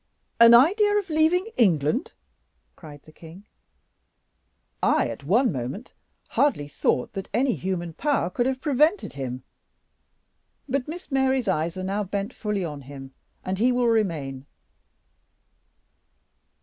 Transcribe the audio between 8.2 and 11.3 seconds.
could have prevented him; but Miss